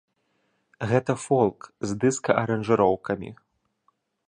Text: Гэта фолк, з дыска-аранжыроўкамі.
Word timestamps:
Гэта 0.91 1.15
фолк, 1.25 1.59
з 1.91 1.99
дыска-аранжыроўкамі. 2.05 3.31